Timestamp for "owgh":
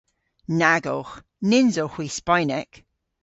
0.95-1.15, 1.83-1.95